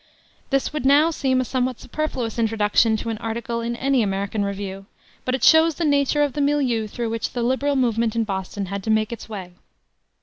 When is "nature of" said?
5.85-6.33